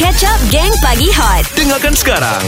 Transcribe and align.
Catch 0.00 0.24
Up 0.24 0.40
Gang 0.48 0.72
Pagi 0.80 1.12
Hot 1.12 1.44
Dengarkan 1.52 1.92
sekarang 1.92 2.40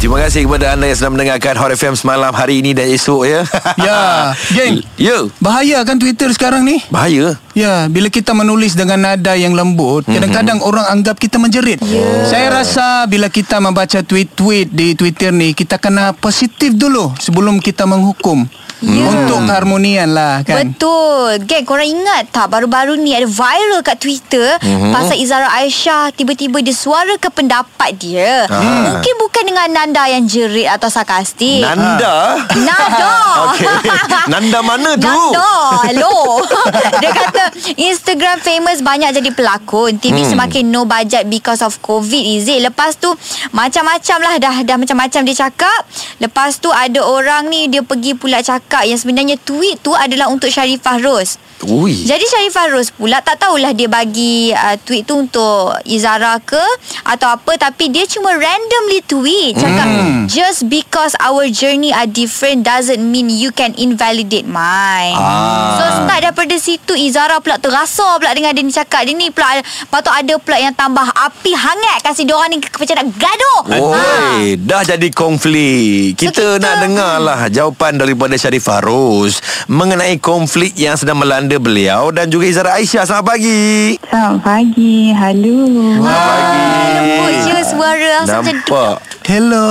Terima 0.00 0.16
kasih 0.16 0.48
kepada 0.48 0.72
anda 0.72 0.88
yang 0.88 0.96
sedang 0.96 1.12
mendengarkan 1.12 1.60
Hot 1.60 1.74
FM 1.74 1.92
semalam 1.92 2.32
hari 2.32 2.64
ini 2.64 2.72
dan 2.72 2.88
esok 2.88 3.28
ya. 3.28 3.44
Ya, 3.76 4.32
geng. 4.48 4.80
Ya. 4.96 5.28
Bahaya 5.36 5.84
kan 5.84 6.00
Twitter 6.00 6.32
sekarang 6.32 6.64
ni? 6.64 6.80
Bahaya. 6.88 7.36
Ya, 7.52 7.84
bila 7.84 8.08
kita 8.08 8.32
menulis 8.32 8.72
dengan 8.72 8.96
nada 8.96 9.36
yang 9.36 9.52
lembut, 9.52 10.08
Mhm. 10.08 10.16
kadang-kadang 10.16 10.58
orang 10.64 10.88
anggap 10.88 11.20
kita 11.20 11.36
menjerit. 11.36 11.84
Saya 12.24 12.48
rasa 12.48 13.04
bila 13.04 13.28
kita 13.28 13.60
membaca 13.60 14.00
tweet-tweet 14.00 14.72
di 14.72 14.96
Twitter 14.96 15.36
ni, 15.36 15.52
kita 15.52 15.76
kena 15.76 16.16
positif 16.16 16.72
dulu 16.72 17.12
sebelum 17.20 17.60
kita 17.60 17.84
menghukum. 17.84 18.48
Ya. 18.80 19.12
Untuk 19.12 19.44
keharmonian 19.44 20.08
lah 20.16 20.40
kan. 20.40 20.64
Betul 20.64 21.44
Geng 21.44 21.68
korang 21.68 21.84
ingat 21.84 22.32
tak 22.32 22.48
Baru-baru 22.48 22.96
ni 22.96 23.12
ada 23.12 23.28
viral 23.28 23.84
kat 23.84 24.00
Twitter 24.00 24.56
mm-hmm. 24.56 24.88
Pasal 24.88 25.20
Izara 25.20 25.52
Aisyah 25.52 26.08
Tiba-tiba 26.16 26.64
dia 26.64 26.72
suarakan 26.72 27.28
pendapat 27.28 27.92
dia 28.00 28.48
Ah. 28.48 28.96
Mungkin 28.96 29.14
bukan 29.20 29.42
dengan 29.44 29.68
nanda 29.68 30.08
yang 30.08 30.24
jerit 30.24 30.64
atau 30.64 30.88
sarkastik 30.88 31.60
Nanda. 31.60 32.40
Nada 32.56 33.12
Okey. 33.52 33.68
Nanda 34.30 34.62
mana 34.62 34.94
tu? 34.94 35.10
Nanda 35.10 35.50
Hello 35.90 36.38
Dia 37.02 37.10
kata 37.10 37.50
Instagram 37.74 38.38
famous 38.38 38.78
Banyak 38.78 39.18
jadi 39.18 39.30
pelakon 39.34 39.98
TV 39.98 40.22
hmm. 40.22 40.30
semakin 40.30 40.70
no 40.70 40.86
budget 40.86 41.26
Because 41.26 41.66
of 41.66 41.82
COVID 41.82 42.38
Is 42.38 42.46
it 42.46 42.62
Lepas 42.62 42.94
tu 42.94 43.10
Macam-macam 43.50 44.18
lah 44.22 44.34
Dah 44.38 44.56
dah 44.62 44.76
macam-macam 44.78 45.20
dia 45.26 45.34
cakap 45.34 45.80
Lepas 46.22 46.62
tu 46.62 46.70
ada 46.70 47.02
orang 47.02 47.50
ni 47.50 47.66
Dia 47.66 47.82
pergi 47.82 48.14
pula 48.14 48.38
cakap 48.38 48.86
Yang 48.86 49.02
sebenarnya 49.02 49.34
tweet 49.42 49.82
tu 49.82 49.98
Adalah 49.98 50.30
untuk 50.30 50.46
Sharifah 50.46 51.02
Rose 51.02 51.50
Ui. 51.68 51.92
jadi 51.92 52.24
Sharifah 52.24 52.72
Rose 52.72 52.88
pula 52.88 53.20
tak 53.20 53.36
tahulah 53.36 53.76
dia 53.76 53.84
bagi 53.84 54.48
uh, 54.48 54.80
tweet 54.80 55.04
tu 55.04 55.20
untuk 55.20 55.76
Izara 55.84 56.40
ke 56.40 56.60
atau 57.04 57.36
apa 57.36 57.52
tapi 57.60 57.92
dia 57.92 58.08
cuma 58.08 58.32
randomly 58.32 59.04
tweet 59.04 59.60
cakap 59.60 59.88
Hmm. 59.90 60.24
just 60.30 60.70
because 60.70 61.12
our 61.18 61.50
journey 61.50 61.90
are 61.90 62.06
different 62.06 62.62
doesn't 62.62 63.02
mean 63.02 63.26
you 63.26 63.50
can 63.50 63.74
invalidate 63.76 64.19
mine. 64.44 65.16
Ah. 65.16 65.78
So 65.78 65.84
start 66.02 66.20
daripada 66.20 66.54
situ 66.56 66.92
Izara 66.92 67.38
pula 67.38 67.56
terasa 67.56 68.18
pula 68.18 68.34
dengan 68.34 68.52
dia 68.52 68.60
ni 68.60 68.68
cakap 68.68 69.06
dia 69.06 69.14
ni 69.14 69.30
pula 69.30 69.62
patut 69.88 70.12
ada 70.12 70.36
pula 70.36 70.58
yang 70.58 70.74
tambah 70.74 71.04
api 71.04 71.52
hangat 71.52 71.98
kasi 72.02 72.24
dia 72.24 72.36
orang 72.36 72.52
ni 72.52 72.58
macam 72.60 72.94
nak 73.00 73.08
gaduh. 73.16 73.60
Oi, 73.70 74.58
dah 74.58 74.82
jadi 74.82 75.08
konflik. 75.10 76.16
Kita, 76.16 76.28
So, 76.30 76.56
kita- 76.56 76.60
nak 76.60 76.74
dengar 76.82 77.14
lah 77.18 77.40
jawapan 77.48 77.96
daripada 77.96 78.34
Sharifah 78.36 78.80
Rose 78.82 79.38
mengenai 79.66 80.18
konflik 80.18 80.74
yang 80.74 80.96
sedang 80.96 81.20
melanda 81.20 81.56
beliau 81.56 82.10
dan 82.10 82.28
juga 82.28 82.44
Izara 82.48 82.76
Aisyah. 82.76 83.06
Selamat 83.06 83.26
pagi. 83.36 83.96
Selamat 84.08 84.40
pagi. 84.42 84.96
Halo. 85.12 85.58
Selamat 85.96 86.22
pagi. 86.26 86.68
Lembut 86.90 87.32
je 87.40 87.56
suara 87.64 88.14
Nampak. 88.26 88.94
Hello. 89.24 89.70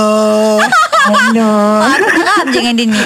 Halo. 1.10 1.50
Akrab 1.82 2.46
je 2.50 2.58
dengan 2.60 2.74
dia 2.76 2.86
ni. 2.86 3.00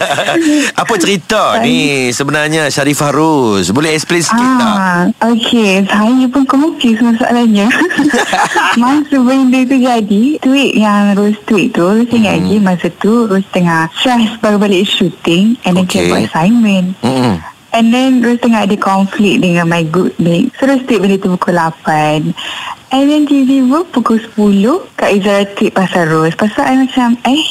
Apa 0.80 0.94
cerita 1.00 1.58
ni 1.62 2.10
sebenarnya 2.10 2.70
Sharifah 2.70 3.10
Rose? 3.10 3.70
Boleh 3.74 3.94
explain 3.96 4.22
sikit 4.22 4.50
tak? 4.58 4.74
Ah, 4.74 5.02
okey. 5.32 5.86
Saya 5.86 6.24
pun 6.30 6.44
confused 6.46 7.02
masalahnya. 7.02 7.66
masa 8.82 9.16
benda 9.18 9.60
tu 9.66 9.76
jadi, 9.78 10.22
tweet 10.38 10.72
yang 10.78 11.14
Rose 11.18 11.40
tweet 11.46 11.74
tu, 11.74 12.04
saya 12.06 12.14
ingat 12.14 12.34
lagi 12.38 12.56
masa 12.62 12.86
tu 13.00 13.26
Rose 13.26 13.48
tengah 13.50 13.90
stress 13.96 14.36
baru 14.38 14.60
balik 14.60 14.86
shooting 14.86 15.58
and 15.66 15.78
then 15.78 15.86
okay. 15.86 16.10
buat 16.10 16.28
assignment. 16.30 16.94
Mm-mm. 17.02 17.38
And 17.74 17.90
then 17.90 18.22
Rose 18.22 18.38
tengah 18.38 18.70
ada 18.70 18.76
konflik 18.78 19.42
dengan 19.42 19.66
my 19.66 19.82
good 19.82 20.14
mate. 20.22 20.54
So 20.58 20.70
Rose 20.70 20.86
tweet 20.86 21.02
benda 21.02 21.18
tu 21.18 21.34
pukul 21.34 21.58
8. 21.58 22.34
Then 23.02 23.26
tiba-tiba 23.26 23.82
pukul 23.90 24.22
10 24.22 24.94
Kak 24.94 25.10
Izara 25.10 25.42
tweet 25.58 25.74
pasal 25.74 26.06
Rose. 26.06 26.38
Pasal 26.38 26.62
I 26.62 26.74
macam 26.78 27.18
eh 27.26 27.42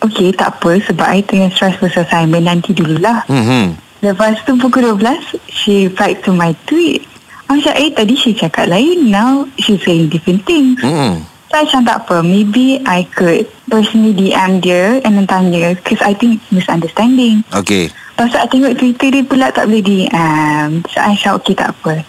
Okay 0.00 0.32
tak 0.32 0.58
apa 0.58 0.80
sebab 0.80 1.06
I 1.06 1.20
tengah 1.20 1.52
stress 1.52 1.76
pasal 1.76 2.08
assignment 2.08 2.48
nanti 2.48 2.72
dululah. 2.72 3.28
Mhm. 3.28 3.76
Lepas 4.02 4.42
tu 4.42 4.58
pukul 4.58 4.98
12 4.98 5.38
She 5.46 5.86
replied 5.86 6.26
to 6.26 6.34
my 6.34 6.56
tweet 6.66 7.06
I 7.46 7.60
macam 7.60 7.74
eh 7.78 7.92
tadi 7.94 8.18
she 8.18 8.34
cakap 8.34 8.66
lain 8.66 9.12
Now 9.12 9.46
she 9.60 9.78
saying 9.78 10.10
different 10.10 10.42
things 10.42 10.82
Mm-mm. 10.82 11.22
So 11.22 11.52
I 11.54 11.62
macam 11.68 11.82
tak 11.86 11.96
apa 12.08 12.16
Maybe 12.24 12.82
I 12.82 13.06
could 13.06 13.46
Personally 13.70 14.10
DM 14.10 14.58
dia 14.58 14.98
And 15.06 15.20
then 15.20 15.30
tanya 15.30 15.78
Because 15.78 16.02
I 16.02 16.18
think 16.18 16.42
it's 16.42 16.50
misunderstanding 16.50 17.46
Okey. 17.54 17.94
Lepas 18.18 18.26
tu 18.26 18.38
I 18.42 18.46
tengok 18.50 18.74
Twitter 18.74 19.08
dia 19.14 19.22
pula 19.22 19.54
tak 19.54 19.70
boleh 19.70 19.84
DM 19.86 20.82
So 20.90 20.98
I 20.98 21.14
macam 21.14 21.38
okay 21.38 21.54
tak 21.54 21.70
apa 21.78 22.02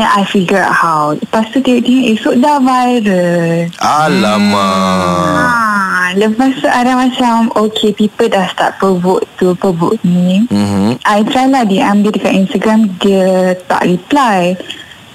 Then 0.00 0.08
I 0.08 0.24
figure 0.24 0.64
out 0.64 0.72
how. 0.80 1.04
Lepas 1.12 1.52
tu 1.52 1.60
tengok-tengok 1.60 2.04
esok 2.16 2.34
dah 2.40 2.56
viral. 2.56 3.68
Alamak. 3.84 5.44
Ah, 5.44 6.08
lepas 6.16 6.56
tu 6.56 6.64
ada 6.64 6.96
macam 6.96 7.52
Okay 7.52 7.92
people 7.92 8.32
dah 8.32 8.48
start 8.48 8.80
provoke 8.80 9.28
tu 9.36 9.52
Provoke 9.60 10.00
ni. 10.00 10.48
Mhm. 10.48 10.96
I 11.04 11.20
try 11.28 11.52
lah 11.52 11.68
dia 11.68 11.92
dekat 11.92 12.32
Instagram 12.32 12.96
Dia 12.96 13.52
tak 13.68 13.84
reply. 13.84 14.56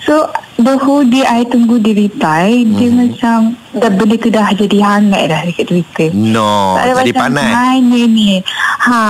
So 0.05 0.29
The 0.61 0.77
whole 0.77 1.09
day 1.09 1.25
I 1.25 1.49
tunggu 1.49 1.81
dia 1.81 1.97
reply 1.97 2.61
Dia 2.77 2.93
macam 2.93 3.57
Dah 3.73 3.89
benda 3.89 4.15
tu 4.21 4.29
dah 4.29 4.53
jadi 4.53 4.77
hangat 4.85 5.33
dah 5.33 5.41
Dekat 5.49 5.65
Twitter. 5.65 6.13
No, 6.13 6.77
Tak 6.77 7.01
jadi 7.01 7.11
panas. 7.17 7.49
Mana 7.49 8.01
ni. 8.05 8.37
Ha 8.85 9.01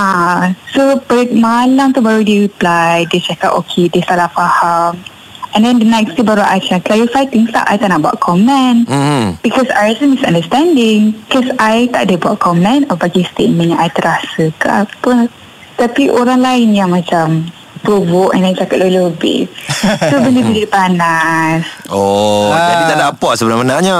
So 0.72 0.96
per, 1.04 1.28
malam 1.36 1.92
tu 1.92 2.00
baru 2.00 2.24
dia 2.24 2.48
reply 2.48 3.04
Dia 3.12 3.20
cakap 3.20 3.60
okay 3.60 3.92
Dia 3.92 4.00
salah 4.08 4.32
faham 4.32 4.96
And 5.56 5.64
then 5.64 5.78
the 5.78 5.88
next 5.88 6.12
day 6.12 6.22
baru 6.22 6.44
I 6.44 6.60
Clarify 6.60 7.24
things 7.26 7.48
tak 7.48 7.64
I 7.64 7.74
tak 7.74 7.88
nak 7.88 8.04
buat 8.04 8.20
komen 8.20 8.84
Mhm. 8.84 9.40
Because 9.40 9.66
I 9.70 9.90
rasa 9.90 10.04
misunderstanding 10.04 11.16
Because 11.24 11.48
I 11.56 11.88
tak 11.88 12.06
ada 12.06 12.14
buat 12.14 12.36
komen 12.36 12.84
Atau 12.84 13.00
bagi 13.00 13.24
statement 13.24 13.72
yang 13.72 13.80
I 13.80 13.88
terasa 13.88 14.52
ke 14.52 14.68
apa 14.68 15.32
Tapi 15.74 16.08
orang 16.08 16.38
lain 16.38 16.70
yang 16.70 16.92
macam 16.92 17.48
Provoke 17.78 18.34
and 18.34 18.42
then 18.42 18.52
cakap 18.52 18.80
lebih-lebih 18.80 19.46
So 20.10 20.18
benda 20.18 20.40
tu 20.40 20.52
jadi 20.52 20.66
panas 20.66 21.62
Oh, 21.86 22.50
Ah. 22.50 22.60
jadi 22.68 22.82
tak 22.84 22.96
ada 22.96 23.06
apa 23.10 23.28
sebenarnya. 23.32 23.98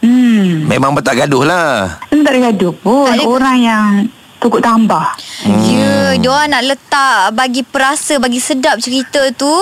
Hmm 0.00 0.64
Memang 0.64 0.96
tak 0.98 1.18
gaduh 1.18 1.42
lah. 1.42 1.98
Tak 2.08 2.30
ada 2.30 2.40
gaduh 2.48 2.72
pun 2.72 3.04
Tak 3.04 3.18
ada- 3.18 3.26
Orang 3.26 3.58
yang 3.58 3.88
Tukuk 4.44 4.60
tambah 4.60 5.16
Hmm. 5.44 5.60
Ya, 5.60 6.16
dia 6.16 6.30
orang 6.30 6.56
nak 6.56 6.64
letak 6.64 7.36
bagi 7.36 7.60
perasa, 7.60 8.16
bagi 8.16 8.40
sedap 8.40 8.80
cerita 8.80 9.20
tu. 9.36 9.52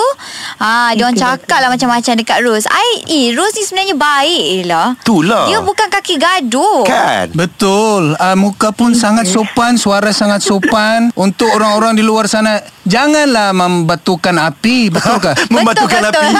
Ha, 0.62 0.94
dia 0.94 1.02
orang 1.02 1.18
Betul, 1.18 1.26
cakap 1.42 1.58
lah 1.58 1.70
macam-macam 1.74 2.12
dekat 2.14 2.38
Rose. 2.38 2.70
I, 2.70 3.02
eh, 3.02 3.26
Rose 3.34 3.58
ni 3.58 3.66
sebenarnya 3.66 3.96
baik 3.98 4.70
lah. 4.70 4.94
Itulah. 4.94 5.50
Dia 5.50 5.58
bukan 5.58 5.88
kaki 5.90 6.14
gaduh. 6.22 6.86
Kan? 6.86 7.34
Betul. 7.34 8.14
Uh, 8.14 8.36
muka 8.38 8.70
pun 8.70 8.94
sangat 8.94 9.26
sopan, 9.26 9.74
suara 9.74 10.14
sangat 10.14 10.38
sopan. 10.38 11.10
Untuk 11.18 11.50
orang-orang 11.50 11.98
di 11.98 12.06
luar 12.06 12.30
sana, 12.30 12.62
janganlah 12.86 13.50
membatukan 13.50 14.38
api. 14.54 14.94
Betul 14.94 15.18
ke? 15.18 15.32
Membatukan 15.56 15.98
betul. 15.98 16.22
api. 16.22 16.26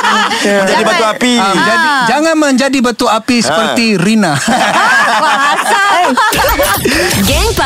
Menjadi 0.00 0.72
Jangan- 0.72 0.88
batu 0.88 1.04
api. 1.06 1.32
Ah, 1.36 1.52
jadi, 1.52 1.76
jangan 2.08 2.34
menjadi 2.34 2.78
batu 2.80 3.06
api 3.06 3.36
seperti 3.38 3.86
Rina. 3.94 4.32
Wah, 4.34 5.52
asal. 5.52 6.16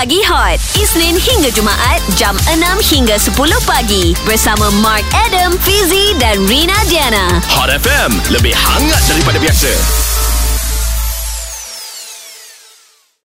Pagi 0.04 0.20
Hot. 0.28 0.60
Isnin 0.76 1.16
hingga 1.16 1.48
Jumaat 1.48 2.04
Jam 2.12 2.36
6 2.44 2.60
hingga 2.92 3.16
10 3.16 3.56
pagi. 3.64 4.12
Bersama 4.28 4.68
Mark 4.84 5.00
Adam, 5.16 5.56
Fizi 5.56 6.12
dan 6.20 6.44
Rina 6.44 6.76
Diana. 6.92 7.40
Hot 7.48 7.72
FM, 7.72 8.12
lebih 8.28 8.52
hangat 8.52 9.00
daripada 9.08 9.40
biasa. 9.40 9.72